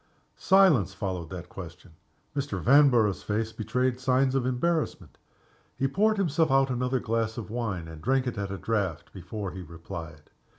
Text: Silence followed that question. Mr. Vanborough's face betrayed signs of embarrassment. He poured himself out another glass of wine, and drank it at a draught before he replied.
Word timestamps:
Silence 0.35 0.95
followed 0.95 1.29
that 1.29 1.47
question. 1.47 1.91
Mr. 2.35 2.59
Vanborough's 2.59 3.21
face 3.21 3.51
betrayed 3.51 3.99
signs 3.99 4.33
of 4.33 4.47
embarrassment. 4.47 5.19
He 5.77 5.87
poured 5.87 6.17
himself 6.17 6.49
out 6.49 6.71
another 6.71 6.99
glass 6.99 7.37
of 7.37 7.51
wine, 7.51 7.87
and 7.87 8.01
drank 8.01 8.25
it 8.25 8.35
at 8.39 8.49
a 8.49 8.57
draught 8.57 9.13
before 9.13 9.51
he 9.51 9.61
replied. 9.61 10.31